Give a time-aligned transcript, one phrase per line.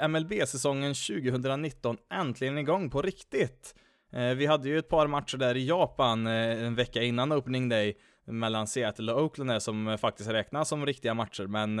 [0.00, 3.74] Ju MLB-säsongen 2019 äntligen igång på riktigt.
[4.12, 7.68] Eh, vi hade ju ett par matcher där i Japan eh, en vecka innan opening
[7.68, 7.96] day
[8.26, 11.76] mellan Seattle och Oakland där, som eh, faktiskt räknas som riktiga matcher, men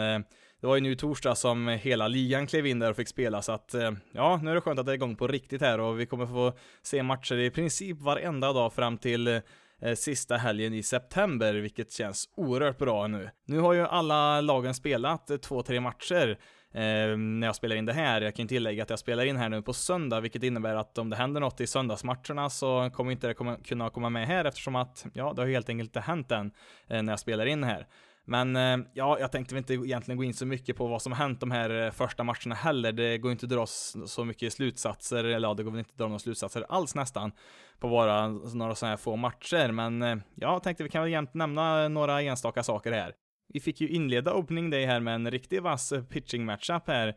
[0.60, 3.52] det var ju nu torsdag som hela ligan klev in där och fick spela, så
[3.52, 3.74] att
[4.12, 6.26] ja, nu är det skönt att det är igång på riktigt här och vi kommer
[6.26, 6.52] få
[6.82, 9.40] se matcher i princip varenda dag fram till
[9.82, 13.30] eh, sista helgen i september, vilket känns oerhört bra nu.
[13.46, 16.38] Nu har ju alla lagen spelat eh, två, tre matcher
[16.74, 18.20] eh, när jag spelar in det här.
[18.20, 21.10] Jag kan tillägga att jag spelar in här nu på söndag, vilket innebär att om
[21.10, 24.76] det händer något i söndagsmatcherna så kommer inte det komma, kunna komma med här eftersom
[24.76, 26.50] att, ja, det har helt enkelt inte hänt än
[26.88, 27.86] eh, när jag spelar in här.
[28.30, 31.40] Men eh, ja, jag tänkte inte egentligen gå in så mycket på vad som hänt
[31.40, 32.92] de här eh, första matcherna heller.
[32.92, 33.66] Det går inte att dra
[34.06, 37.32] så mycket slutsatser, eller ja, det går väl inte att dra några slutsatser alls nästan
[37.78, 39.72] på bara några sådana här få matcher.
[39.72, 43.12] Men eh, jag tänkte vi kan väl jämt nämna några enstaka saker här.
[43.52, 47.14] Vi fick ju inleda opening day här med en riktigt vass pitching matchup här.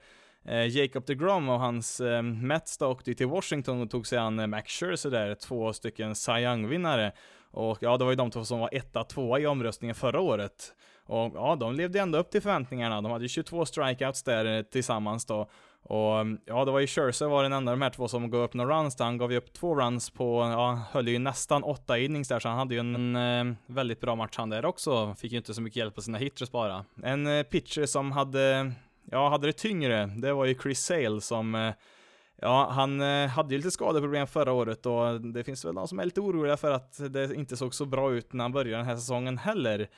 [0.70, 2.02] Jacob DeGrom och hans
[2.42, 6.16] Mets då åkte ju till Washington och tog sig an Max Scherzer där, två stycken
[6.16, 7.12] Cy Young-vinnare.
[7.52, 10.74] Och ja, det var ju de två som var etta, tvåa i omröstningen förra året.
[11.06, 13.02] Och ja, de levde ändå upp till förväntningarna.
[13.02, 15.50] De hade ju 22 strikeouts där eh, tillsammans då.
[15.84, 18.42] Och ja, det var ju Scherzer var den enda av de här två som gav
[18.42, 18.96] upp några runs.
[18.96, 19.06] Där.
[19.06, 22.50] Han gav ju upp två runs på, ja, höll ju nästan åtta innings där, så
[22.50, 25.16] han hade ju en, en eh, väldigt bra match han där också.
[25.18, 26.86] Fick ju inte så mycket hjälp på sina hitters bara.
[27.04, 28.72] En eh, pitcher som hade,
[29.12, 31.74] ja, hade det tyngre, det var ju Chris Sale som
[32.42, 36.06] Ja, han hade ju lite skadeproblem förra året och det finns väl de som är
[36.06, 38.96] lite oroliga för att det inte såg så bra ut när han började den här
[38.96, 39.90] säsongen heller.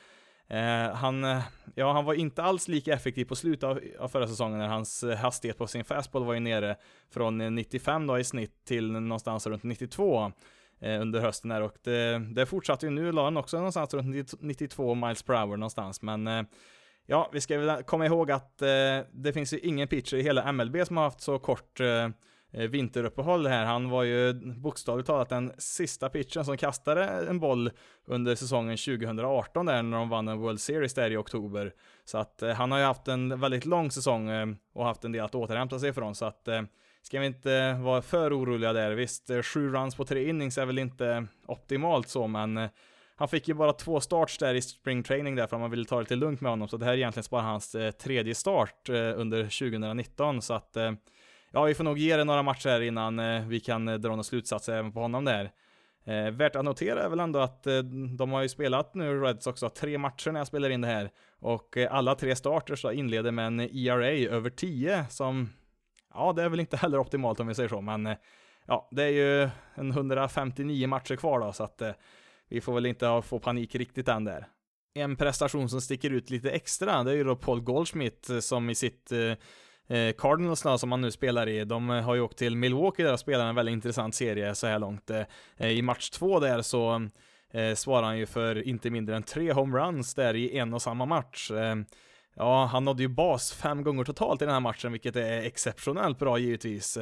[0.48, 1.42] Eh, han, eh,
[1.74, 5.02] ja, han var inte alls lika effektiv på slutet av, av förra säsongen när hans
[5.02, 6.76] eh, hastighet på sin fastball var ju nere
[7.10, 10.32] från eh, 95 då i snitt till någonstans runt 92
[10.80, 11.62] eh, under hösten här.
[11.62, 15.56] Och det, det fortsatte ju nu, la han också någonstans runt 92 miles per hour
[15.56, 16.02] någonstans.
[16.02, 16.42] Men eh,
[17.08, 18.68] Ja, vi ska väl komma ihåg att eh,
[19.12, 22.08] det finns ju ingen pitcher i hela MLB som har haft så kort Eh,
[22.56, 23.64] Eh, vinteruppehåll här.
[23.64, 27.70] Han var ju bokstavligt talat den sista pitchen som kastade en boll
[28.06, 31.72] under säsongen 2018 där när de vann en World Series där i oktober.
[32.04, 35.12] Så att eh, han har ju haft en väldigt lång säsong eh, och haft en
[35.12, 36.14] del att återhämta sig ifrån.
[36.14, 36.62] Så att eh,
[37.02, 38.90] ska vi inte vara för oroliga där.
[38.90, 42.68] Visst, eh, sju runs på tre innings är väl inte optimalt så, men
[43.16, 45.96] han fick ju bara två starts där i spring training därför att man ville ta
[45.96, 49.42] det lite lugnt med honom, så det här är egentligen bara hans tredje start under
[49.42, 50.76] 2019, så att
[51.56, 54.08] ja, vi får nog ge det några matcher här innan eh, vi kan eh, dra
[54.08, 55.50] några slutsatser även på honom där.
[56.04, 57.78] Eh, värt att notera är väl ändå att eh,
[58.18, 61.10] de har ju spelat nu, Reds också, tre matcher när jag spelar in det här.
[61.38, 65.48] Och eh, alla tre starters då inleder med en ERA över 10 som,
[66.14, 68.16] ja det är väl inte heller optimalt om vi säger så, men eh,
[68.66, 71.92] ja, det är ju en 159 matcher kvar då, så att eh,
[72.48, 74.46] vi får väl inte få panik riktigt än där.
[74.94, 78.70] En prestation som sticker ut lite extra, det är ju då Paul Goldschmidt eh, som
[78.70, 79.32] i sitt Eh,
[79.88, 83.04] Eh, Cardinals då, som han nu spelar i, de eh, har ju åkt till Milwaukee
[83.04, 85.10] där och spelar en väldigt intressant serie så här långt.
[85.10, 85.22] Eh,
[85.56, 87.08] eh, I match två där så
[87.52, 91.06] eh, svarar han ju för inte mindre än tre homeruns där i en och samma
[91.06, 91.50] match.
[92.38, 96.18] Ja, han nådde ju bas fem gånger totalt i den här matchen, vilket är exceptionellt
[96.18, 96.98] bra givetvis.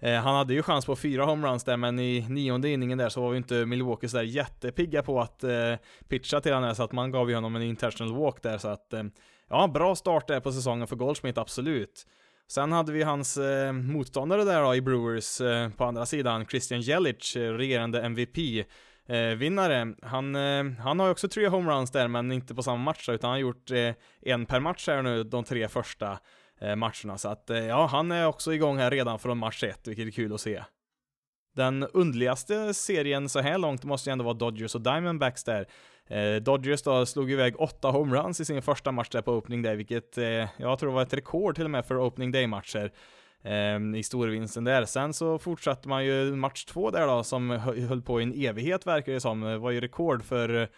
[0.00, 3.20] Eh, han hade ju chans på fyra homeruns där, men i nionde inningen där så
[3.20, 5.74] var ju inte Milwaukee sådär jättepigga på att eh,
[6.08, 8.92] pitcha till honom, så att man gav ju honom en intentional walk där, så att
[8.92, 9.02] eh,
[9.48, 12.06] ja, bra start där på säsongen för Goldschmidt, absolut.
[12.48, 16.80] Sen hade vi hans eh, motståndare där då i Brewers eh, på andra sidan, Christian
[16.80, 18.64] Jelic, eh, regerande MVP.
[19.08, 22.76] Eh, vinnare, han, eh, han har ju också tre homeruns där men inte på samma
[22.76, 26.18] match utan han har gjort eh, en per match här nu de tre första
[26.60, 29.88] Eh, matcherna så att eh, ja, han är också igång här redan från match 1
[29.88, 30.62] vilket är kul att se.
[31.56, 35.66] Den underligaste serien så här långt måste ju ändå vara Dodgers och Diamondbacks där.
[36.06, 39.76] Eh, Dodgers då slog iväg åtta homeruns i sin första match där på opening day,
[39.76, 42.92] vilket eh, jag tror var ett rekord till och med för opening day-matcher
[43.42, 44.84] eh, i storvinsten där.
[44.84, 48.86] Sen så fortsatte man ju match två där då, som höll på i en evighet
[48.86, 49.40] verkar det som.
[49.40, 50.68] Det var ju rekord för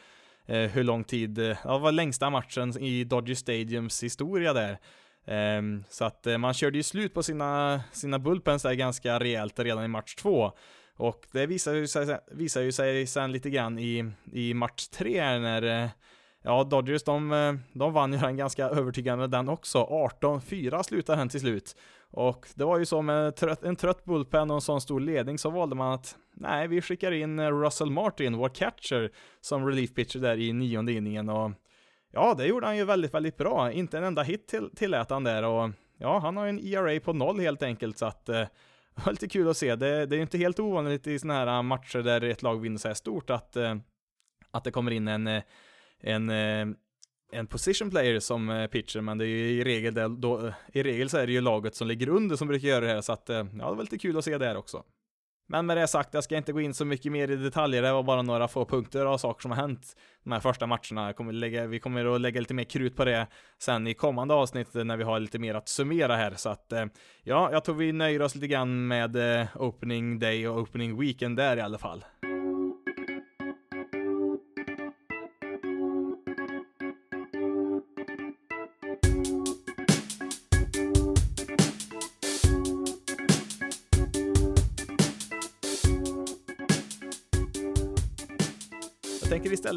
[0.46, 4.78] eh, hur lång tid, ja, det var längsta matchen i Dodger Stadiums historia där.
[5.30, 9.58] Um, så att eh, man körde ju slut på sina, sina bullpens där ganska rejält
[9.58, 10.52] redan i match två.
[10.96, 15.38] Och det visar ju sig, visar ju sig sen lite grann i, i match tre
[15.38, 15.88] när eh,
[16.42, 19.78] Ja, Dodgers de, eh, de vann ju den ganska övertygande den också.
[19.78, 21.76] 18-4 slutade den till slut.
[22.10, 25.38] Och det var ju så med trött, en trött bullpen och en sån stor ledning
[25.38, 29.10] så valde man att nej, vi skickar in Russell Martin, vår catcher,
[29.40, 31.50] som relief pitcher där i nionde inningen och
[32.12, 33.72] ja, det gjorde han ju väldigt, väldigt bra.
[33.72, 37.00] Inte en enda hit till, tillät han där och ja, han har ju en ERA
[37.00, 38.46] på noll helt enkelt så att eh,
[38.94, 39.76] det var lite kul att se.
[39.76, 42.78] Det, det är ju inte helt ovanligt i sådana här matcher där ett lag vinner
[42.78, 43.76] så här stort att, eh,
[44.50, 45.42] att det kommer in en, eh,
[46.00, 46.66] en eh,
[47.32, 50.82] en position player som eh, pitcher, men det är ju i regel, det, då, i
[50.82, 53.12] regel så är det ju laget som ligger under som brukar göra det här, så
[53.12, 54.84] att ja, det var lite kul att se det här också.
[55.50, 57.92] Men med det sagt, jag ska inte gå in så mycket mer i detaljer, det
[57.92, 61.12] var bara några få punkter av saker som har hänt de här första matcherna.
[61.12, 63.26] Kommer lägga, vi kommer att lägga lite mer krut på det
[63.58, 66.84] sen i kommande avsnitt när vi har lite mer att summera här, så att eh,
[67.22, 71.36] ja, jag tror vi nöjer oss lite grann med eh, opening day och opening weekend
[71.36, 72.04] där i alla fall.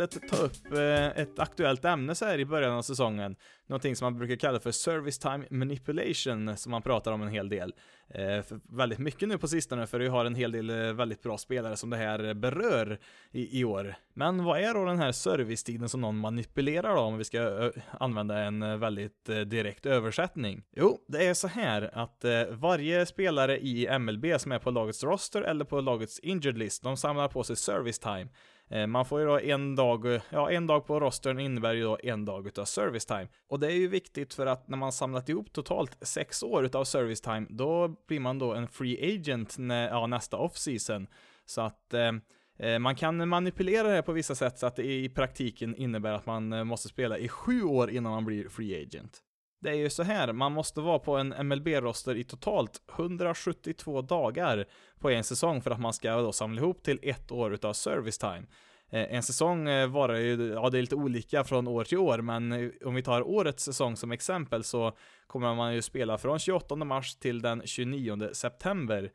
[0.04, 3.36] Istället ta upp eh, ett aktuellt ämne så här i början av säsongen.
[3.68, 7.50] Någonting som man brukar kalla för service time manipulation, som man pratar om en hel
[7.50, 7.74] del.
[8.10, 11.24] Eh, för väldigt mycket nu på sistone, för vi har en hel del eh, väldigt
[11.24, 13.00] bra spelare som det här berör
[13.32, 13.96] i, i år.
[14.14, 18.40] Men vad är då den här servicetiden som någon manipulerar då, om vi ska använda
[18.40, 20.64] en väldigt direkt översättning?
[20.76, 25.42] Jo, det är så här att varje spelare i MLB som är på lagets roster
[25.42, 28.28] eller på lagets injured list, de samlar på sig service time.
[28.72, 31.84] Eh, man får ju då en dag, eh, ja en dag på rostern innebär ju
[31.84, 33.28] då en dag utav service time.
[33.48, 36.84] Och det är ju viktigt för att när man samlat ihop totalt sex år utav
[36.84, 41.08] service time, då blir man då en free agent nä, ja, nästa off-season.
[41.46, 42.12] Så att eh,
[42.60, 46.12] eh man kan manipulera det här på vissa sätt så att det i praktiken innebär
[46.12, 49.22] att man måste spela i sju år innan man blir free agent.
[49.62, 54.66] Det är ju så här, man måste vara på en MLB-roster i totalt 172 dagar
[55.00, 58.18] på en säsong för att man ska då samla ihop till ett år utav service
[58.18, 58.44] time.
[58.90, 62.18] Eh, en säsong eh, varar ju, ja det är lite olika från år till år,
[62.18, 64.98] men eh, om vi tar årets säsong som exempel så
[65.28, 69.12] kommer man ju spela från 28 mars till den 29 september.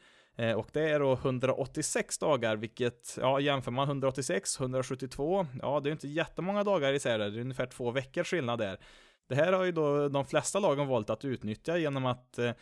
[0.56, 5.92] Och det är då 186 dagar, vilket, ja jämför man 186, 172, ja det är
[5.92, 8.78] inte jättemånga dagar isär där, det är ungefär två veckors skillnad där.
[9.28, 12.52] Det här har ju då de flesta lagen valt att utnyttja genom att eh,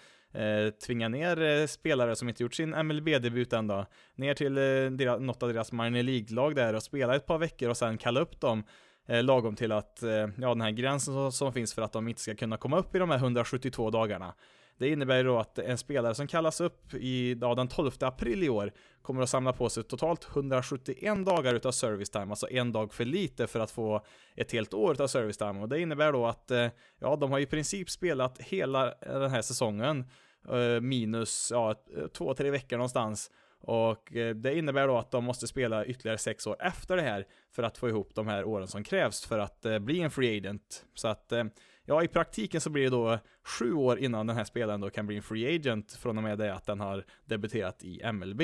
[0.42, 4.62] eh tvinga ner eh, spelare som inte gjort sin MLB-debut än då, ner till eh,
[4.90, 8.20] deras, något av deras minor League-lag där och spela ett par veckor och sen kalla
[8.20, 8.64] upp dem
[9.06, 12.08] eh, lagom till att, eh, ja den här gränsen som, som, finns för att de
[12.08, 14.34] inte ska kunna komma upp i de här 172 dagarna.
[14.78, 18.42] Det innebär ju då att en spelare som kallas upp i, ja, den 12 april
[18.42, 18.72] i år
[19.02, 23.04] kommer att samla på sig totalt 171 dagar utav service time, alltså en dag för
[23.04, 24.04] lite för att få
[24.36, 25.60] ett helt år utav service time.
[25.60, 26.68] Och det innebär då att, eh,
[26.98, 30.04] ja, de har i princip spelat hela eh, den här säsongen
[30.48, 31.74] eh, minus, ja,
[32.12, 33.30] två, tre veckor någonstans.
[33.66, 37.62] Och det innebär då att de måste spela ytterligare sex år efter det här för
[37.62, 40.84] att få ihop de här åren som krävs för att bli en free agent.
[40.94, 41.32] Så att
[41.86, 43.18] Ja, i praktiken så blir det då
[43.58, 46.38] sju år innan den här spelaren då kan bli en free agent från och med
[46.38, 48.42] det att den har debuterat i MLB.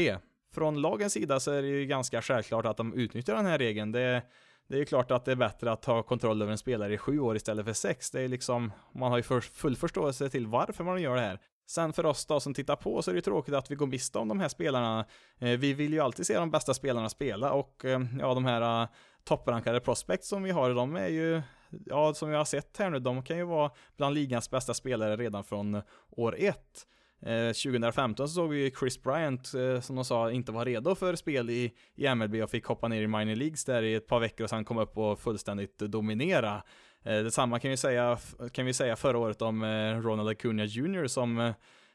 [0.54, 3.92] Från lagens sida så är det ju ganska självklart att de utnyttjar den här regeln.
[3.92, 4.22] Det,
[4.68, 6.98] det är ju klart att det är bättre att ha kontroll över en spelare i
[6.98, 8.10] sju år istället för sex.
[8.10, 11.40] Det är liksom, man har ju för, full förståelse till varför man gör det här.
[11.70, 14.18] Sen för oss då som tittar på så är det tråkigt att vi går miste
[14.18, 15.06] om de här spelarna.
[15.38, 18.82] Eh, vi vill ju alltid se de bästa spelarna spela och eh, ja, de här
[18.82, 18.88] eh,
[19.24, 21.42] topprankade prospects som vi har, de är ju
[21.86, 25.16] ja, som vi har sett här nu, de kan ju vara bland ligans bästa spelare
[25.16, 26.86] redan från år ett.
[27.22, 29.46] 2015 så såg vi ju Chris Bryant,
[29.80, 33.02] som de sa, inte var redo för spel i, i MLB och fick hoppa ner
[33.02, 36.62] i minor leagues där i ett par veckor och sen kom upp och fullständigt dominera.
[37.04, 38.18] Eh, detsamma kan vi säga,
[38.52, 41.52] kan vi säga förra året om eh, Ronald Acuna Jr som eh,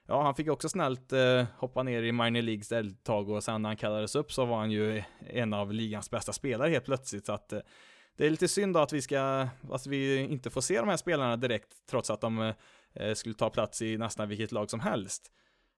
[0.08, 3.44] Ja, han fick också snällt eh, hoppa ner i minor leagues där ett tag och
[3.44, 6.86] sen när han kallades upp så var han ju en av ligans bästa spelare helt
[6.86, 7.26] plötsligt.
[7.26, 7.60] Så att eh,
[8.18, 10.98] det är lite synd då att vi ska, att vi inte får se de här
[10.98, 12.54] spelarna direkt, trots att de
[12.94, 15.32] eh, skulle ta plats i nästan vilket lag som helst.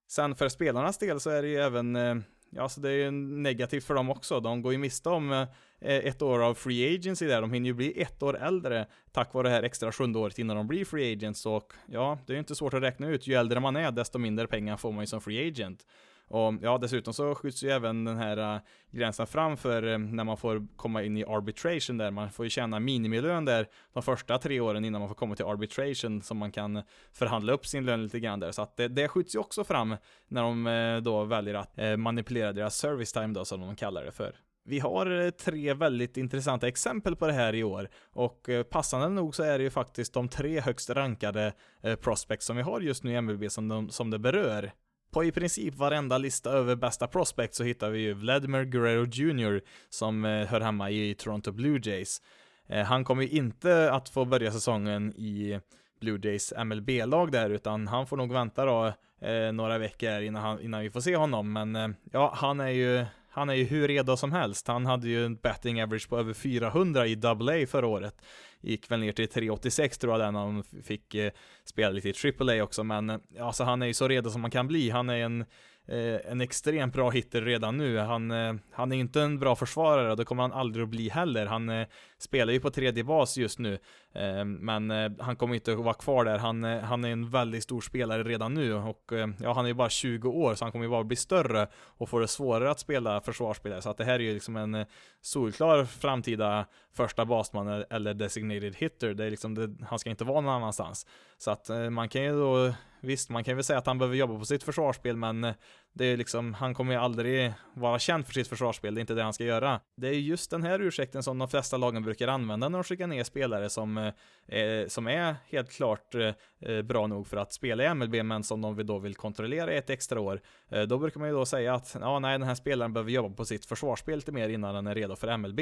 [0.08, 2.16] Sen för spelarnas del så är det ju även, eh,
[2.50, 4.39] ja så det är ju negativt för dem också.
[4.39, 5.48] De går ju miste om eh,
[5.80, 7.42] ett år av free agency där.
[7.42, 10.58] De hinner ju bli ett år äldre tack vare det här extra sjunde året innan
[10.58, 11.46] de blir free agents.
[11.46, 13.27] Och ja, det är ju inte svårt att räkna ut.
[13.27, 15.86] Ju äldre man är, desto mindre pengar får man ju som free agent.
[16.30, 20.24] Och ja, dessutom så skjuts ju även den här äh, gränsen fram för äh, när
[20.24, 22.12] man får komma in i arbitration där.
[22.12, 25.46] Man får ju tjäna minimilön där de första tre åren innan man får komma till
[25.46, 26.82] arbitration som man kan
[27.14, 28.52] förhandla upp sin lön lite grann där.
[28.52, 29.96] Så att det, det skjuts ju också fram
[30.28, 34.12] när de äh, då väljer att manipulera deras service time då som de kallar det
[34.12, 34.36] för.
[34.64, 39.44] Vi har tre väldigt intressanta exempel på det här i år och passande nog så
[39.44, 41.54] är det ju faktiskt de tre högst rankade
[42.02, 44.72] prospects som vi har just nu i MLB som, de, som det berör.
[45.12, 49.62] På i princip varenda lista över bästa prospects så hittar vi ju Vladimir Guerrero Jr.
[49.90, 52.22] som eh, hör hemma i Toronto Blue Jays.
[52.68, 55.60] Eh, han kommer ju inte att få börja säsongen i
[56.00, 58.94] Blue Jays MLB-lag där, utan han får nog vänta då
[59.28, 61.54] eh, några veckor innan, han, innan vi får se honom.
[61.54, 63.06] Men eh, ja, han är ju
[63.38, 64.67] han är ju hur redo som helst.
[64.67, 68.22] Han hade ju en betting average på över 400 i AA förra året.
[68.62, 71.32] Gick väl ner till 386 tror jag den, han fick eh,
[71.63, 74.51] spela lite i AAA också, men eh, alltså han är ju så redo som man
[74.51, 74.89] kan bli.
[74.89, 75.46] Han är en
[75.89, 77.98] Eh, en extremt bra hitter redan nu.
[77.98, 81.10] Han, eh, han är inte en bra försvarare och det kommer han aldrig att bli
[81.10, 81.46] heller.
[81.46, 83.79] Han eh, spelar ju på tredje bas just nu,
[84.13, 86.38] eh, men eh, han kommer inte att vara kvar där.
[86.38, 89.70] Han, eh, han är en väldigt stor spelare redan nu och eh, ja, han är
[89.70, 92.72] ju bara 20 år så han kommer ju bara bli större och få det svårare
[92.72, 93.82] att spela försvarsspelare.
[93.82, 94.88] Så att det här är ju liksom en eh,
[95.22, 99.13] solklar framtida första basman eller designated hitter.
[99.13, 101.06] Det är liksom det, han ska inte vara någon annanstans.
[101.38, 102.74] Så att man kan ju då
[103.08, 105.54] Visst, man kan väl säga att han behöver jobba på sitt försvarsspel, men
[105.94, 109.14] det är liksom, han kommer ju aldrig vara känd för sitt försvarsspel, det är inte
[109.14, 109.80] det han ska göra.
[109.96, 113.08] Det är just den här ursäkten som de flesta lagen brukar använda när de skickar
[113.08, 117.54] ner spelare som, eh, eh som är helt klart eh, eh, bra nog för att
[117.54, 120.42] spela i MLB, men som de då vill kontrollera ett extra år.
[120.70, 123.36] Eh, då brukar man ju då säga att, ja, nej, den här spelaren behöver jobba
[123.36, 125.60] på sitt försvarsspel lite mer innan den är redo för MLB,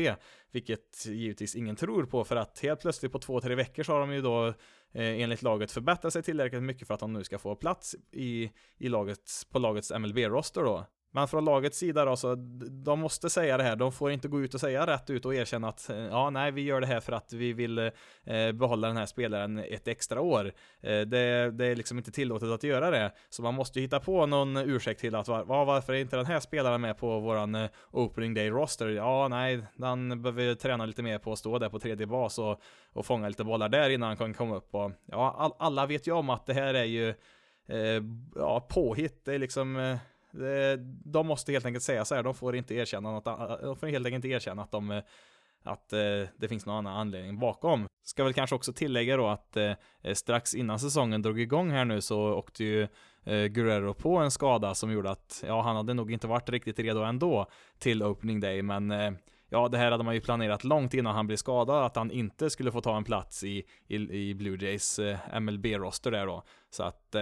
[0.52, 4.00] vilket givetvis ingen tror på, för att helt plötsligt på två, tre veckor så har
[4.00, 4.54] de ju då
[4.96, 8.52] eh, enligt laget förbättra sig tillräckligt mycket för att de nu ska få plats i,
[8.78, 10.86] i lagets, på lagets MLB-roster då.
[11.16, 12.36] Men från lagets sida då, så
[12.86, 13.76] de måste säga det här.
[13.76, 16.52] De får inte gå ut och säga rätt ut och erkänna att eh, ja, nej,
[16.52, 20.22] vi gör det här för att vi vill eh, behålla den här spelaren ett extra
[20.22, 20.46] år.
[20.82, 23.12] Eh, det, det, är liksom inte tillåtet att göra det.
[23.30, 26.40] Så man måste hitta på någon ursäkt till att var, varför är inte den här
[26.40, 28.88] spelaren med på våran eh, opening day roster?
[28.88, 32.62] Ja, nej, den behöver träna lite mer på att stå där på tredje bas och,
[32.94, 34.76] och fånga lite bollar där innan han kan komma upp.
[34.76, 37.10] Och, ja, all, alla vet ju om att det här är ju
[37.68, 38.04] eh,
[38.36, 39.26] ja, påhitt.
[39.26, 39.98] Det är liksom eh,
[40.36, 43.76] Eh, de måste helt enkelt säga så här, de får inte erkänna något, eh, de
[43.76, 45.04] får helt enkelt inte erkänna att de eh,
[45.66, 46.00] att eh,
[46.38, 47.88] det finns någon annan anledning bakom.
[48.04, 49.74] Ska väl kanske också tillägga då att eh,
[50.14, 52.88] strax innan säsongen drog igång här nu så åkte ju
[53.24, 56.80] eh, Guerrero på en skada som gjorde att, ja, han hade nog inte varit riktigt
[56.80, 57.48] redo ändå
[57.80, 58.94] till opening day, men
[59.50, 62.50] ja, det här hade man ju planerat långt innan han blev skadad, att han inte
[62.50, 65.00] skulle få ta en plats i, i, i Blue Jays
[65.40, 66.44] MLB-roster där då.
[66.70, 67.16] Så att,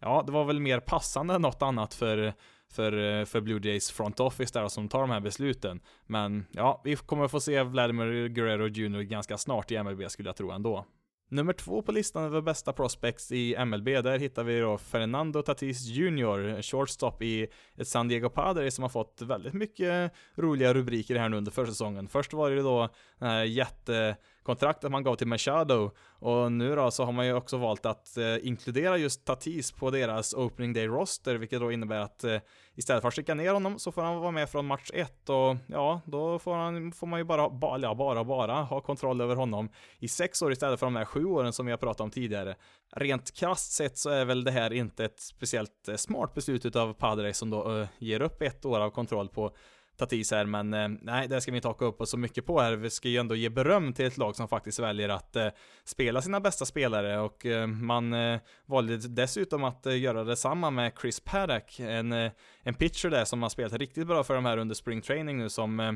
[0.00, 2.34] ja, det var väl mer passande än något annat för
[2.74, 5.80] för, eh, för Blue Jays front office där som tar de här besluten.
[6.06, 10.36] Men ja, vi kommer få se Vladimir Guerrero Jr ganska snart i MLB skulle jag
[10.36, 10.86] tro ändå.
[11.28, 15.86] Nummer två på listan över bästa prospects i MLB, där hittar vi då Fernando Tatis
[15.86, 21.28] Jr, shortstop i ett San Diego Padres som har fått väldigt mycket roliga rubriker här
[21.28, 22.08] nu under försäsongen.
[22.08, 22.88] Först var det då
[23.18, 25.90] den här jätte kontraktet man gav till Machado.
[26.18, 29.90] Och nu då så har man ju också valt att eh, inkludera just Tatis på
[29.90, 32.40] deras opening day roster, vilket då innebär att eh,
[32.74, 35.56] istället för att skicka ner honom så får han vara med från match 1 och
[35.66, 39.36] ja, då får, han, får man ju bara, bara, ja, bara, bara ha kontroll över
[39.36, 42.10] honom i sex år istället för de här sju åren som vi har pratat om
[42.10, 42.54] tidigare.
[42.96, 46.92] Rent krasst sett så är väl det här inte ett speciellt eh, smart beslut utav
[46.92, 49.56] Padres som då eh, ger upp ett år av kontroll på
[49.96, 52.60] Tatis här, men eh, nej, det ska vi inte haka upp oss så mycket på
[52.60, 52.72] här.
[52.72, 55.48] Vi ska ju ändå ge beröm till ett lag som faktiskt väljer att eh,
[55.84, 60.92] spela sina bästa spelare och eh, man eh, valde dessutom att eh, göra detsamma med
[61.00, 62.32] Chris Paddock, en, eh,
[62.62, 65.48] en pitcher där som har spelat riktigt bra för de här under spring training nu
[65.48, 65.92] som eh,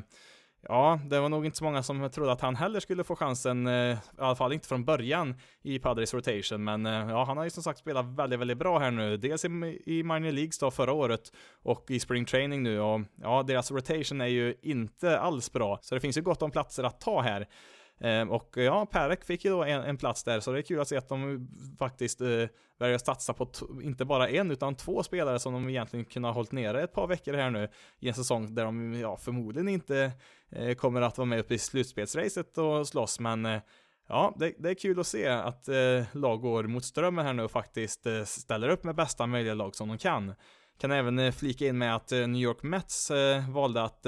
[0.70, 3.66] Ja, det var nog inte så många som trodde att han heller skulle få chansen,
[3.66, 7.44] eh, i alla fall inte från början i Padres rotation, men eh, ja, han har
[7.44, 9.48] ju som sagt spelat väldigt, väldigt bra här nu, dels i,
[9.86, 11.32] i minor leagues då förra året
[11.62, 15.94] och i spring training nu och ja, deras rotation är ju inte alls bra, så
[15.94, 17.48] det finns ju gott om platser att ta här.
[18.00, 20.80] Ehm, och ja, Perek fick ju då en, en, plats där, så det är kul
[20.80, 22.46] att se att de faktiskt eh,
[22.78, 23.48] väljer satsa på
[23.82, 27.06] inte bara en, utan två spelare som de egentligen kunde ha hållit nere ett par
[27.06, 27.68] veckor här nu
[28.00, 30.12] i en säsong där de ja, förmodligen inte
[30.50, 33.60] eh, kommer att vara med uppe i slutspelsracet och slåss, men eh,
[34.10, 37.42] Ja, det, det, är kul att se att eh, lag går mot strömmen här nu
[37.42, 40.34] och faktiskt eh, ställer upp med bästa möjliga lag som de kan.
[40.80, 44.06] Kan även eh, flika in med att eh, New York Mets eh, valde att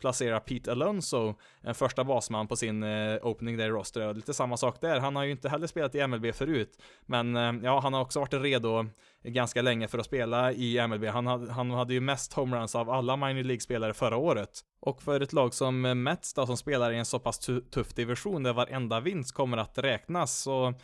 [0.00, 2.84] placera Pete Alonso, en första basman på sin
[3.22, 4.14] opening där i roster.
[4.14, 7.80] Lite samma sak där, han har ju inte heller spelat i MLB förut, men ja,
[7.80, 8.86] han har också varit redo
[9.24, 11.04] ganska länge för att spela i MLB.
[11.04, 14.60] Han hade, han hade ju mest homeruns av alla minor League-spelare förra året.
[14.80, 17.38] Och för ett lag som Mets då, som spelar i en så pass
[17.70, 20.74] tuff division där varenda vinst kommer att räknas, så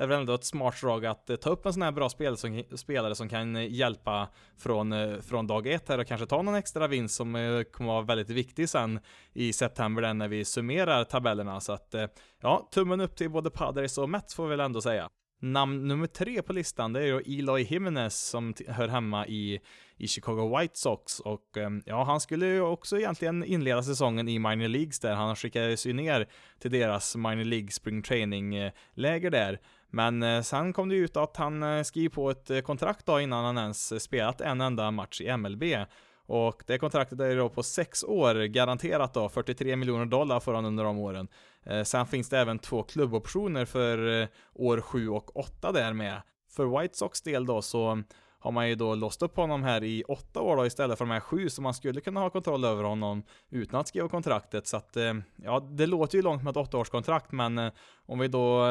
[0.00, 2.36] är väl ändå ett smart drag att eh, ta upp en sån här bra spel
[2.36, 6.42] som, spelare som kan eh, hjälpa från, eh, från dag ett här och kanske ta
[6.42, 9.00] någon extra vinst som kommer vara väldigt viktig sen
[9.32, 11.60] i september där när vi summerar tabellerna.
[11.60, 11.94] Så att
[12.40, 15.08] ja, tummen upp till både Padres och Mets får vi väl ändå säga.
[15.42, 19.60] Namn nummer tre på listan, det är ju Eloy Jimenez som hör hemma i,
[19.96, 24.38] i Chicago White Sox och ehm, ja, han skulle ju också egentligen inleda säsongen i
[24.38, 25.14] minor leagues där.
[25.14, 26.28] Han skickades ju ner
[26.58, 29.60] till deras minor League spring training-läger eh, där.
[29.90, 33.20] Men eh, sen kom det ut att han eh, skriver skrev på ett kontrakt då
[33.20, 35.62] innan han ens spelat en enda match i MLB.
[36.26, 40.64] Och det kontraktet är då på sex år, garanterat då, 43 miljoner dollar får han
[40.64, 41.28] under de åren.
[41.66, 46.22] Eh, sen finns det även två klubboptioner för eh, år 7 och 8 där med.
[46.50, 48.02] För White Sox del då så
[48.42, 51.10] har man ju då låst upp honom här i åtta år då istället för de
[51.10, 54.66] här sju som man skulle kunna ha kontroll över honom utan att skriva kontraktet.
[54.66, 57.70] Så att, eh, ja, det låter ju långt med ett åttaårskontrakt, men
[58.06, 58.66] om vi då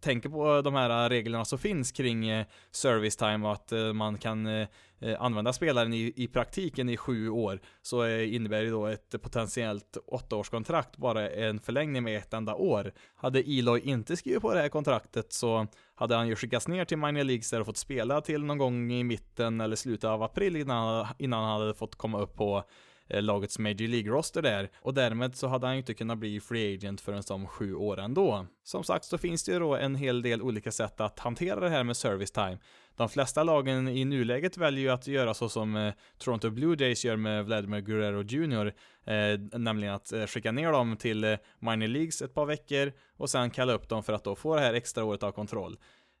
[0.00, 4.66] tänker på de här reglerna som finns kring service time och att man kan
[5.04, 9.22] Eh, använda spelaren i, i praktiken i sju år, så eh, innebär ju då ett
[9.22, 12.92] potentiellt åttaårskontrakt bara en förlängning med ett enda år.
[13.14, 16.98] Hade Eloy inte skrivit på det här kontraktet så hade han ju skickats ner till
[16.98, 20.56] minor leagues där och fått spela till någon gång i mitten eller slutet av april
[20.56, 22.64] innan, innan han hade fått komma upp på
[23.08, 24.70] eh, lagets Major League-roster där.
[24.80, 28.00] Och därmed så hade han ju inte kunnat bli free agent förrän som sju år
[28.00, 28.46] ändå.
[28.62, 31.68] Som sagt så finns det ju då en hel del olika sätt att hantera det
[31.68, 32.58] här med service time.
[32.96, 37.04] De flesta lagen i nuläget väljer ju att göra så som eh, Toronto Blue Jays
[37.04, 38.66] gör med Vladimir Guerrero Jr.
[39.04, 43.30] Eh, nämligen att eh, skicka ner dem till eh, minor leagues ett par veckor och
[43.30, 45.76] sen kalla upp dem för att då få det här extra året av kontroll.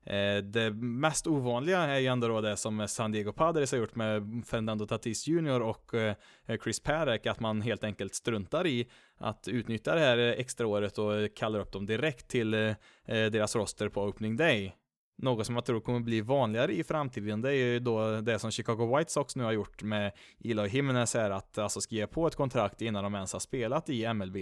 [0.06, 3.94] Eh, det mest ovanliga är ju ändå då det som San Diego Padres har gjort
[3.94, 6.14] med Fernando Tatis Jr och eh,
[6.62, 8.88] Chris Parek, att man helt enkelt struntar i
[9.18, 12.74] att utnyttja det här eh, extra året och kallar upp dem direkt till
[13.06, 14.74] deras roster på opening day.
[15.16, 18.50] Något som jag tror kommer bli vanligare i framtiden, det är ju då det som
[18.50, 20.12] Chicago White Sox nu har gjort med
[20.44, 24.14] Eloy Jimenez är att alltså skriva på ett kontrakt innan de ens har spelat i
[24.14, 24.36] MLB.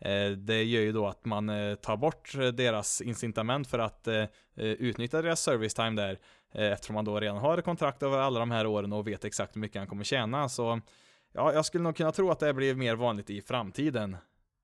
[0.00, 4.24] Eh, det gör ju då att man eh, tar bort deras incitament för att eh,
[4.56, 6.18] utnyttja deras service time där
[6.52, 9.60] eftersom man då redan har kontrakt över alla de här åren och vet exakt hur
[9.60, 10.48] mycket han kommer tjäna.
[10.48, 10.80] Så
[11.32, 14.16] ja, jag skulle nog kunna tro att det blir mer vanligt i framtiden.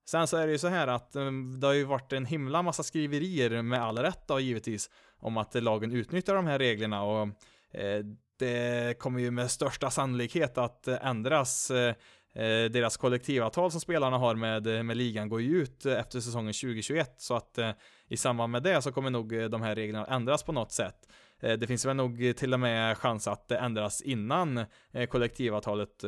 [0.09, 2.63] Sen så är det ju så här att ehm, det har ju varit en himla
[2.63, 7.29] massa skriverier med all rätt då givetvis om att lagen utnyttjar de här reglerna och
[7.71, 8.05] eh,
[8.39, 11.95] det kommer ju med största sannolikhet att ändras eh,
[12.35, 17.15] eh, deras kollektivavtal som spelarna har med, med ligan går ju ut efter säsongen 2021
[17.19, 17.71] så att eh,
[18.09, 21.09] i samband med det så kommer nog eh, de här reglerna ändras på något sätt.
[21.41, 24.65] Det finns väl nog till och med chans att det ändras innan
[25.09, 25.99] kollektivavtalet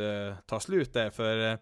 [0.46, 1.58] tar slut där, för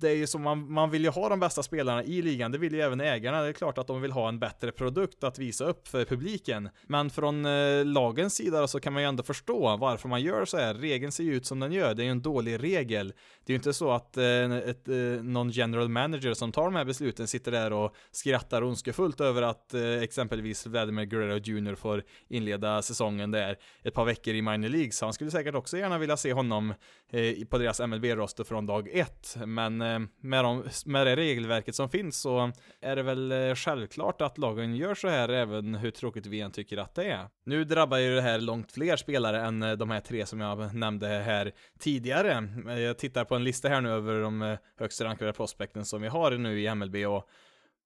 [0.00, 2.58] det är ju så, man, man vill ju ha de bästa spelarna i ligan, det
[2.58, 3.42] vill ju även ägarna.
[3.42, 6.68] Det är klart att de vill ha en bättre produkt att visa upp för publiken.
[6.86, 10.56] Men från eh, lagens sida så kan man ju ändå förstå varför man gör så
[10.56, 10.74] här.
[10.74, 13.12] Regeln ser ju ut som den gör, det är ju en dålig regel.
[13.46, 16.74] Det är ju inte så att eh, ett, eh, någon general manager som tar de
[16.74, 22.02] här besluten sitter där och skrattar ondskefullt över att eh, exempelvis Vladimir Guerrero Jr får
[22.28, 25.98] inleda säsongen där ett par veckor i minor League, så han skulle säkert också gärna
[25.98, 26.74] vilja se honom
[27.10, 29.36] eh, på deras MLB-roster från dag ett.
[29.46, 34.20] Men eh, med, de, med det regelverket som finns så är det väl eh, självklart
[34.20, 37.28] att lagen gör så här även hur tråkigt vi än tycker att det är.
[37.44, 40.74] Nu drabbar ju det här långt fler spelare än eh, de här tre som jag
[40.74, 42.48] nämnde här tidigare.
[42.80, 46.30] Jag tittar på en lista här nu över de högst rankade prospekten som vi har
[46.30, 47.28] nu i MLB och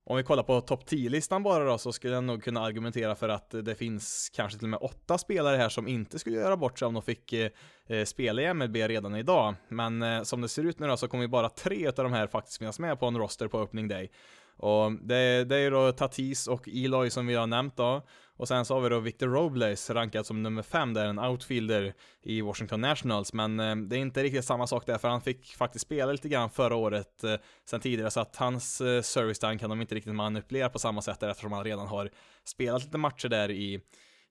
[0.05, 3.29] om vi kollar på topp 10-listan bara då, så skulle jag nog kunna argumentera för
[3.29, 6.79] att det finns kanske till och med åtta spelare här som inte skulle göra bort
[6.79, 9.55] sig om de fick eh, spela i MLB redan idag.
[9.69, 12.13] Men eh, som det ser ut nu då så kommer ju bara tre av de
[12.13, 14.11] här faktiskt finnas med på en roster på öppning day.
[14.57, 18.03] Och det, det är ju då Tatis och Eloy som vi har nämnt då.
[18.37, 21.95] Och sen så har vi då Victor Robles rankad som nummer fem där, en outfielder
[22.23, 23.33] i Washington Nationals.
[23.33, 26.29] Men eh, det är inte riktigt samma sak där, för han fick faktiskt spela lite
[26.29, 27.35] grann förra året eh,
[27.65, 31.03] sen tidigare, så att hans eh, service time kan de inte riktigt manipulera på samma
[31.03, 32.11] sätt där, eftersom han redan har
[32.45, 33.81] spelat lite matcher där i,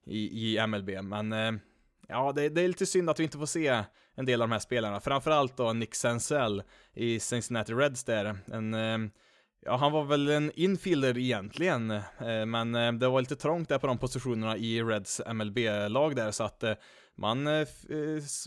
[0.06, 0.90] i, i MLB.
[1.02, 1.52] Men eh,
[2.08, 4.52] ja, det, det, är lite synd att vi inte får se en del av de
[4.52, 6.62] här spelarna, framförallt då Nick Senzel
[6.94, 8.36] i Cincinnati Reds där.
[8.52, 8.98] En eh,
[9.64, 13.78] Ja, han var väl en infielder egentligen, eh, men eh, det var lite trångt där
[13.78, 16.72] på de positionerna i Reds MLB-lag där, så att eh,
[17.14, 17.48] man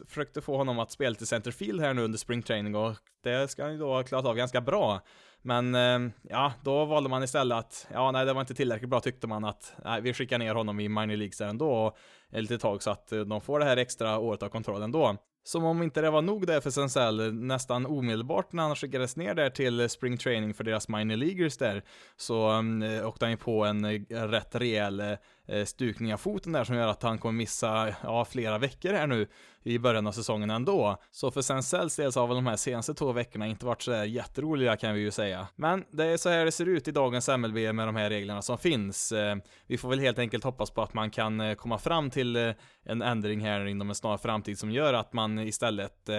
[0.08, 3.71] försökte få honom att spela till centerfield här nu under springtraining och det ska han
[3.71, 5.01] ju då ha klarat av ganska bra.
[5.41, 5.73] Men
[6.21, 9.45] ja, då valde man istället att, ja nej det var inte tillräckligt bra tyckte man
[9.45, 11.95] att, nej vi skickar ner honom i minor leagues där ändå.
[12.32, 15.17] ett litet tag så att de får det här extra året av kontroll ändå.
[15.47, 19.34] Som om inte det var nog där för Sensell, nästan omedelbart när han skickades ner
[19.34, 21.84] där till spring training för deras minor leaguers där,
[22.17, 25.13] så um, åkte han ju på en eh, rätt rejäl eh,
[25.47, 29.08] Eh, stukning av foten där som gör att han kommer missa, ja, flera veckor här
[29.08, 29.27] nu
[29.63, 30.97] i början av säsongen ändå.
[31.12, 34.03] Så för Senzels del så har väl de här senaste två veckorna inte varit sådär
[34.03, 35.47] jätteroliga kan vi ju säga.
[35.55, 38.41] Men det är så här det ser ut i dagens MLB med de här reglerna
[38.41, 39.12] som finns.
[39.12, 39.36] Eh,
[39.67, 42.53] vi får väl helt enkelt hoppas på att man kan eh, komma fram till
[42.84, 46.10] en ändring här inom en snar framtid som gör att man istället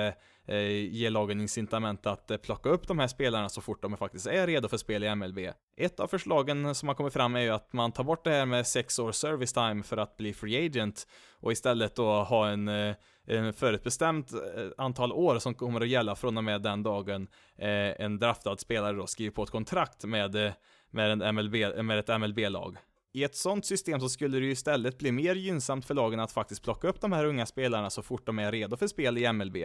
[0.47, 4.47] eh, lagen incitament att eh, plocka upp de här spelarna så fort de faktiskt är
[4.47, 5.39] redo för spel i MLB.
[5.77, 8.47] Ett av förslagen som har kommit fram är ju att man tar bort det här
[8.47, 11.07] med sex år service time för att bli free agent
[11.41, 12.95] och istället då ha en, eh,
[13.27, 14.39] en förutbestämt eh,
[14.79, 17.29] antal år som kommer att gälla från och med den dagen
[17.59, 20.53] eh, en draftad spelare då skriver på ett kontrakt med, eh,
[20.91, 22.77] med, en MLB, med ett MLB-lag.
[23.17, 26.33] I ett sånt system så skulle det ju istället bli mer gynnsamt för lagen att
[26.33, 29.33] faktiskt plocka upp de här unga spelarna så fort de är redo för spel i
[29.33, 29.57] MLB.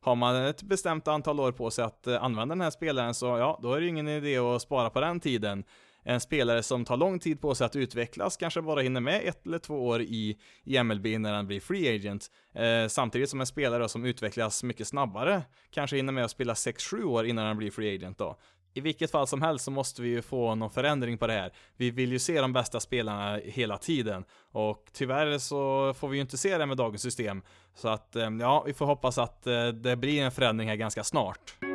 [0.00, 3.26] Har man ett bestämt antal år på sig att eh, använda den här spelaren så
[3.26, 5.64] ja, då är det ju ingen idé att spara på den tiden.
[6.02, 9.46] En spelare som tar lång tid på sig att utvecklas kanske bara hinner med ett
[9.46, 12.26] eller två år i, i MLB när han blir free agent.
[12.54, 17.04] Eh, samtidigt som en spelare som utvecklas mycket snabbare kanske hinner med att spela 6-7
[17.04, 18.38] år innan han blir free agent då
[18.78, 21.52] i vilket fall som helst så måste vi ju få någon förändring på det här.
[21.76, 26.20] Vi vill ju se de bästa spelarna hela tiden och tyvärr så får vi ju
[26.20, 27.42] inte se det med dagens system.
[27.74, 31.04] Så att eh, ja, vi får hoppas att eh, det blir en förändring här ganska
[31.04, 31.67] snart.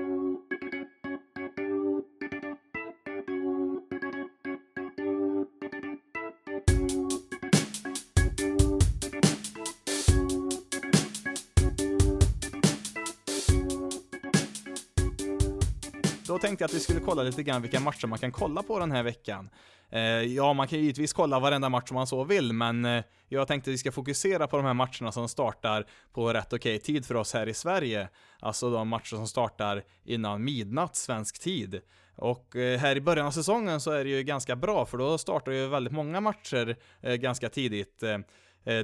[16.44, 18.92] Tänkte jag att vi skulle kolla lite grann vilka matcher man kan kolla på den
[18.92, 19.50] här veckan.
[19.90, 23.48] Eh, ja, man kan givetvis kolla varenda match om man så vill, men eh, jag
[23.48, 26.80] tänkte att vi ska fokusera på de här matcherna som startar på rätt okej okay
[26.80, 28.10] tid för oss här i Sverige.
[28.40, 31.82] Alltså de matcher som startar innan midnatt svensk tid.
[32.16, 35.18] Och eh, här i början av säsongen så är det ju ganska bra, för då
[35.18, 36.78] startar ju väldigt många matcher
[37.18, 38.04] ganska tidigt.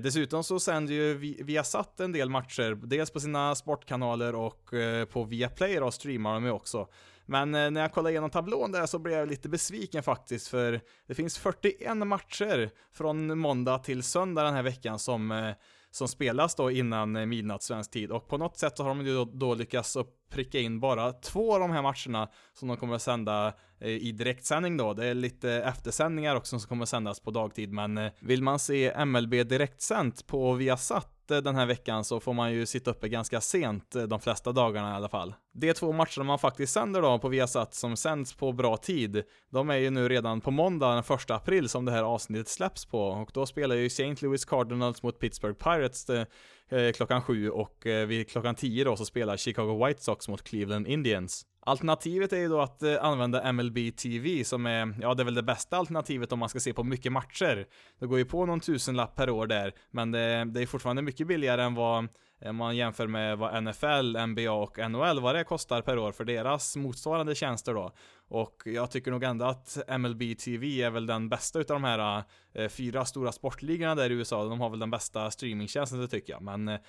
[0.02, 4.70] Dessutom så sänder ju Viasat en del matcher, dels på sina sportkanaler och
[5.10, 6.88] på Viaplay då streamar de ju också.
[7.30, 10.82] Men eh, när jag kollade igenom tablån där så blev jag lite besviken faktiskt, för
[11.08, 15.52] det finns 41 matcher från måndag till söndag den här veckan som, eh,
[15.92, 18.12] som spelas då innan midnatt svensk tid.
[18.12, 19.98] Och på något sätt så har de ju då, då lyckats
[20.32, 24.12] pricka in bara två av de här matcherna som de kommer att sända eh, i
[24.12, 24.94] direktsändning då.
[24.94, 29.06] Det är lite eftersändningar också som kommer att sändas på dagtid, men vill man se
[29.06, 33.96] MLB direktsänt på Viasat den här veckan så får man ju sitta uppe ganska sent
[33.96, 35.34] eh, de flesta dagarna i alla fall.
[35.54, 39.70] De två matcherna man faktiskt sänder då på Viasat som sänds på bra tid, de
[39.70, 43.02] är ju nu redan på måndag den 1 april som det här avsnittet släpps på
[43.02, 44.16] och då spelar ju St.
[44.22, 46.26] Louis Cardinals mot Pittsburgh Pirates eh,
[46.70, 50.44] eh, klockan sju och eh, vid klockan tio då så spelar Chicago White Sox mot
[50.44, 51.46] Cleveland Indians.
[51.62, 55.34] Alternativet är ju då att eh, använda MLB TV som är, ja det är väl
[55.34, 57.68] det bästa alternativet om man ska se på mycket matcher.
[58.00, 61.28] Det går ju på någon tusenlapp per år där, men det, det är fortfarande mycket
[61.28, 62.08] billigare än vad
[62.46, 66.26] om man jämför med vad NFL, NBA och NHL, vad det kostar per år för
[66.26, 67.92] deras motsvarande tjänster då.
[68.28, 72.24] Och jag tycker nog ändå att MLB TV är väl den bästa utav de här
[72.54, 74.44] eh, fyra stora sportligorna där i USA.
[74.44, 76.80] De har väl den bästa streamingtjänsten det tycker jag, men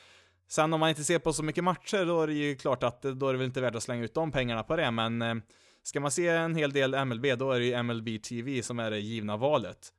[0.50, 3.02] Sen om man inte ser på så mycket matcher, då är det ju klart att
[3.02, 5.34] då är det väl inte värt att slänga ut de pengarna på det, men eh,
[5.82, 8.90] ska man se en hel del MLB, då är det ju MLB TV som är
[8.90, 9.92] det givna valet.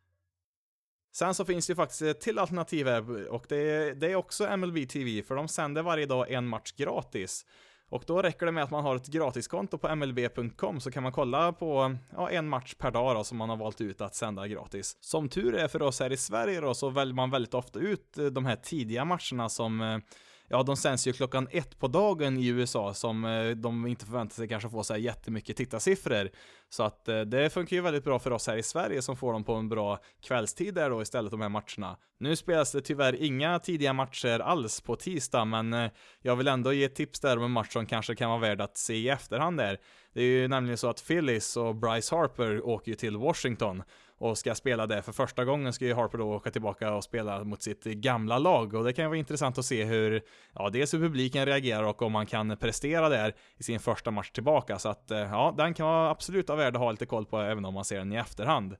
[1.13, 4.15] Sen så finns det ju faktiskt ett till alternativ här, och det är, det är
[4.15, 7.45] också MLB TV, för de sänder varje dag en match gratis.
[7.89, 11.11] Och då räcker det med att man har ett gratiskonto på mlb.com så kan man
[11.11, 14.47] kolla på ja, en match per dag då, som man har valt ut att sända
[14.47, 14.97] gratis.
[15.01, 18.17] Som tur är för oss här i Sverige då så väljer man väldigt ofta ut
[18.31, 19.97] de här tidiga matcherna som eh,
[20.51, 24.35] ja, de sänds ju klockan ett på dagen i USA som eh, de inte förväntar
[24.35, 26.29] sig kanske få så här jättemycket tittarsiffror.
[26.69, 29.33] Så att eh, det funkar ju väldigt bra för oss här i Sverige som får
[29.33, 31.97] dem på en bra kvällstid där då istället de här matcherna.
[32.19, 36.73] Nu spelas det tyvärr inga tidiga matcher alls på tisdag, men eh, jag vill ändå
[36.73, 39.57] ge tips där om en match som kanske kan vara värd att se i efterhand
[39.57, 39.77] där.
[40.13, 43.83] Det är ju nämligen så att Phillies och Bryce Harper åker ju till Washington
[44.21, 47.43] och ska spela det för första gången ska ju Harper då åka tillbaka och spela
[47.43, 50.21] mot sitt gamla lag och det kan ju vara intressant att se hur,
[50.53, 54.31] ja, dels hur publiken reagerar och om man kan prestera där i sin första match
[54.31, 57.25] tillbaka så att, eh, ja, den kan vara absolut av värde att ha lite koll
[57.25, 58.75] på även om man ser den i efterhand.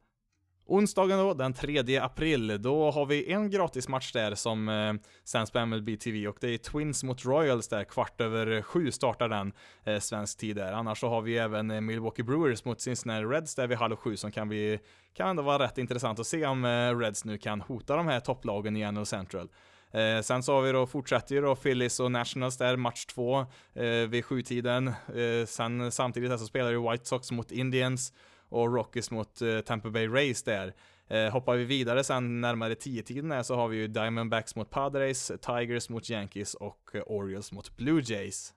[0.72, 5.66] Onsdagen då, den 3 april, då har vi en gratismatch där som eh, sänds på
[5.66, 9.54] MLB TV och det är Twins mot Royals där, kvart över sju startar den
[9.84, 10.74] eh, svensk tid där.
[10.74, 14.18] Annars så har vi även eh, Milwaukee Brewers mot Cincinnati Reds där vid halv sju
[14.18, 14.80] som kan bli,
[15.14, 18.20] kan ändå vara rätt intressant att se om eh, Reds nu kan hota de här
[18.20, 19.50] topplagen i NL Central.
[19.92, 23.40] Eh, sen så har vi då, fortsätter ju då Phillies och Nationals där, match två
[23.74, 24.88] eh, vid sjutiden.
[24.88, 28.14] Eh, sen samtidigt så spelar ju White Sox mot Indians
[28.52, 30.74] och Rockies mot eh, Tampa Bay Rays där.
[31.08, 35.90] Eh, hoppar vi vidare sen närmare 10-tiden så har vi ju Diamondbacks mot Padres, Tigers
[35.90, 38.54] mot Yankees och eh, Orioles mot Blue Jays.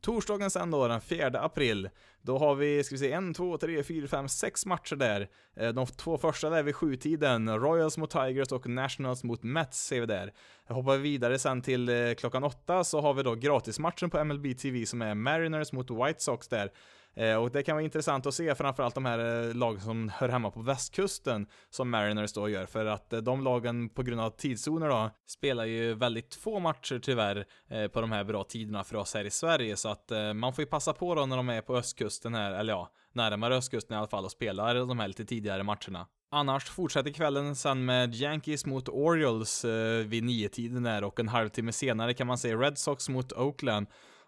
[0.00, 1.88] Torsdagen sen då, den 4 april,
[2.22, 5.28] då har vi, ska vi se, en, två, tre, fyra, fem, sex matcher där.
[5.56, 10.00] Eh, de två första där vid sjutiden, Royals mot Tigers och Nationals mot Mets ser
[10.00, 10.32] vi där.
[10.68, 14.58] Hoppar vi vidare sen till eh, klockan åtta så har vi då gratismatchen på MLB
[14.58, 16.70] TV som är Mariners mot White Sox där.
[17.16, 20.28] Eh, och det kan vara intressant att se framförallt de här eh, lagen som hör
[20.28, 22.66] hemma på västkusten som Mariners då gör.
[22.66, 26.98] För att eh, de lagen på grund av tidszoner då spelar ju väldigt få matcher
[26.98, 27.46] tyvärr
[27.88, 29.76] på de här bra tiderna för oss här i Sverige.
[29.76, 32.72] Så att man får ju passa på då när de är på östkusten här, eller
[32.72, 36.06] ja, närmare östkusten i alla fall och spelar de här lite tidigare matcherna.
[36.30, 41.28] Annars fortsätter kvällen sen med Yankees mot Orioles eh, vid nio tiden där och en
[41.28, 43.86] halvtimme senare kan man se Red Sox mot Oakland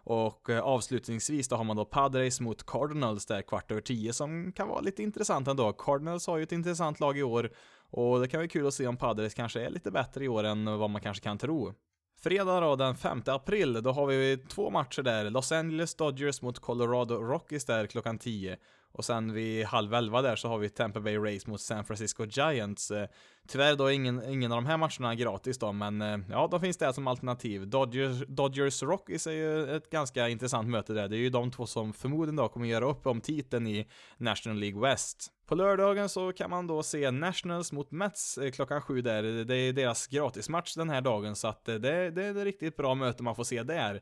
[0.09, 4.51] och eh, avslutningsvis då har man då Padres mot Cardinals där kvart över tio som
[4.51, 5.73] kan vara lite intressant ändå.
[5.73, 7.51] Cardinals har ju ett intressant lag i år
[7.89, 10.43] och det kan vara kul att se om Padres kanske är lite bättre i år
[10.43, 11.73] än vad man kanske kan tro.
[12.19, 15.29] Fredag då, den 5 april, då har vi två matcher där.
[15.29, 18.57] Los Angeles Dodgers mot Colorado Rockies där klockan 10.
[18.91, 22.25] Och sen vid halv elva där så har vi Tampa Bay Rays mot San Francisco
[22.25, 22.91] Giants.
[22.91, 23.07] Eh,
[23.47, 26.77] tyvärr då ingen, ingen av de här matcherna gratis då, men eh, ja, då finns
[26.77, 27.67] det som alternativ.
[27.67, 31.07] Dodgers, Dodgers Rockies är ju ett ganska intressant möte där.
[31.07, 34.59] Det är ju de två som förmodligen då kommer göra upp om titeln i National
[34.59, 35.31] League West.
[35.47, 39.23] På lördagen så kan man då se Nationals mot Mets eh, klockan sju där.
[39.23, 42.95] Det är deras gratismatch den här dagen, så att det, det är ett riktigt bra
[42.95, 44.01] möte man får se där.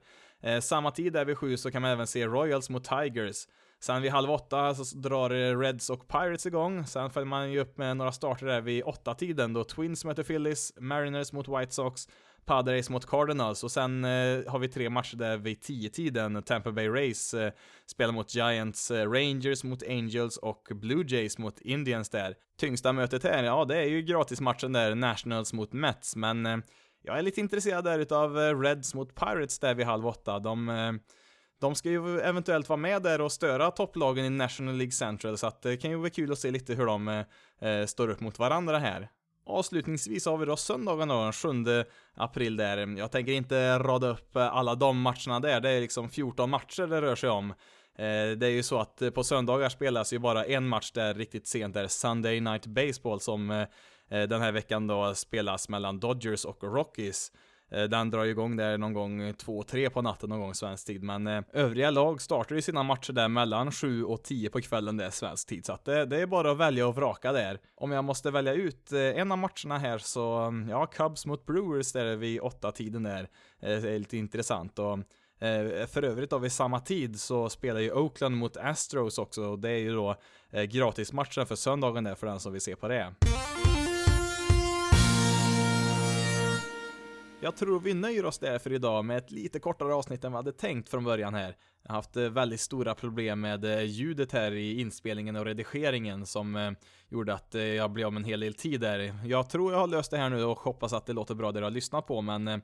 [0.62, 3.48] samma tid där vid sju så kan man även se Royals mot Tigers.
[3.80, 6.86] Sen vid halv åtta så drar Reds och Pirates igång.
[6.86, 10.24] Sen följer man ju upp med några starter där vid åtta tiden då Twins möter
[10.24, 12.08] Phillies, Mariners mot White Sox,
[12.46, 16.72] Padres mot Cardinals och sen eh, har vi tre matcher där vid tio tiden Tampa
[16.72, 17.52] Bay Rays eh,
[17.86, 22.36] spelar mot Giants, eh, Rangers mot Angels och Blue Jays mot Indians där.
[22.58, 26.58] Tyngsta mötet här, ja det är ju gratismatchen där, Nationals mot Mets, men eh,
[27.04, 30.40] jag är lite intresserad där utav eh, Reds mot Pirates där vid halv åtta.
[30.40, 30.92] De eh,
[31.66, 35.48] de ska ju eventuellt vara med där och störa topplagen i National League Central, så
[35.48, 37.20] att det kan ju vara kul att se lite hur de eh,
[37.70, 39.10] eh står upp mot varandra här.
[39.46, 41.84] Avslutningsvis har vi då söndagen då, den 7
[42.16, 42.98] april där.
[42.98, 47.02] Jag tänker inte rada upp alla de matcherna där, det är liksom 14 matcher det
[47.02, 47.52] rör sig om.
[47.98, 51.48] Eh, det är ju så att på söndagar spelas ju bara en match där riktigt
[51.48, 53.68] sent, där Sunday Night Baseball som eh,
[54.10, 57.32] den här veckan då spelas mellan Dodgers och Rockies.
[57.72, 61.04] Eh, den drar igång där någon gång eh, 2-3 på natten någon gång svensk tid,
[61.04, 64.98] men eh, övriga lag startar ju sina matcher där mellan 7 och 10 på kvällen
[64.98, 67.60] det är svensk tid, så att det, det är bara att välja och vraka där.
[67.76, 71.92] Om jag måste välja ut en av matcherna här så, mm, ja, Cubs mot Brewers
[71.92, 75.00] där vid 8-tiden där, det är lite intressant och
[75.90, 79.70] för övrigt då vid samma tid så spelar ju Oakland mot Astros också och det
[79.70, 80.16] är ju då
[80.70, 83.14] gratismatchen för söndagen där för den som vill se på det.
[87.46, 90.46] Jag tror vi nöjer oss där för idag med ett lite kortare avsnitt än vad
[90.46, 91.56] vi hade tänkt från början här.
[91.84, 96.26] Jag har haft eh, väldigt stora problem med eh, ljudet här i inspelningen och redigeringen
[96.26, 96.72] som eh,
[97.10, 99.16] gjorde att jag blev av med en hel del tid där.
[99.26, 101.60] Jag tror jag har löst det här nu och hoppas att det låter bra det
[101.60, 102.62] du har lyssnat på, men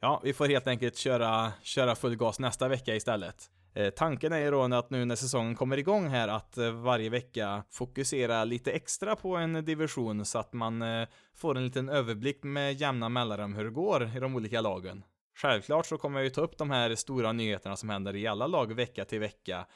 [0.00, 3.50] ja, vi får helt enkelt köra, köra full gas nästa vecka istället.
[3.74, 7.10] Eh, tanken är ju då att nu när säsongen kommer igång här att eh, varje
[7.10, 12.42] vecka fokusera lite extra på en division så att man eh, får en liten överblick
[12.42, 15.04] med jämna mellanrum hur det går i de olika lagen.
[15.36, 18.46] Självklart så kommer jag ju ta upp de här stora nyheterna som händer i alla
[18.46, 19.66] lag vecka till vecka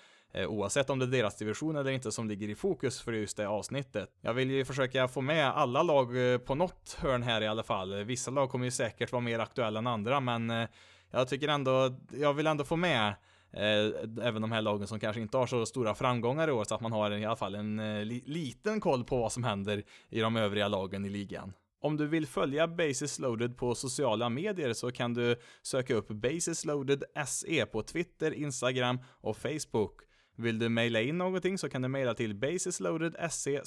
[0.48, 3.48] oavsett om det är deras division eller inte som ligger i fokus för just det
[3.48, 4.10] avsnittet.
[4.20, 6.08] Jag vill ju försöka få med alla lag
[6.44, 8.04] på något hörn här i alla fall.
[8.04, 10.68] Vissa lag kommer ju säkert vara mer aktuella än andra, men
[11.10, 13.14] jag tycker ändå, jag vill ändå få med
[13.56, 16.74] Eh, även de här lagen som kanske inte har så stora framgångar i år, så
[16.74, 20.20] att man har i alla fall en eh, liten koll på vad som händer i
[20.20, 21.52] de övriga lagen i ligan.
[21.80, 26.64] Om du vill följa Basis Loaded på sociala medier så kan du söka upp Basis
[26.64, 30.00] Loaded SE på Twitter, Instagram och Facebook.
[30.36, 33.62] Vill du mejla in någonting så kan du mejla till basisloadedse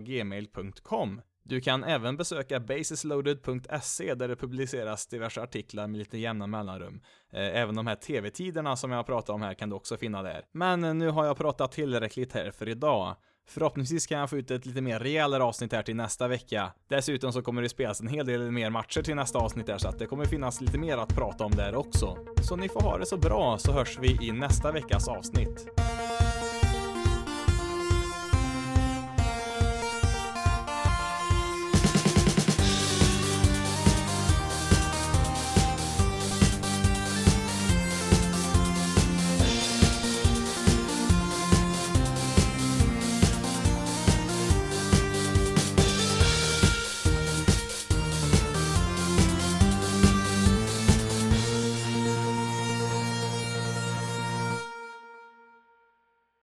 [0.00, 1.20] gmail.com.
[1.46, 7.00] Du kan även besöka basisloaded.se där det publiceras diverse artiklar med lite jämna mellanrum.
[7.32, 10.44] Eh, även de här tv-tiderna som jag pratar om här kan du också finna där.
[10.52, 13.16] Men eh, nu har jag pratat tillräckligt här för idag.
[13.48, 16.72] Förhoppningsvis kan jag få ut ett lite mer rejälare avsnitt här till nästa vecka.
[16.88, 19.88] Dessutom så kommer det spelas en hel del mer matcher till nästa avsnitt där så
[19.88, 22.16] att det kommer finnas lite mer att prata om där också.
[22.42, 25.66] Så ni får ha det så bra så hörs vi i nästa veckas avsnitt.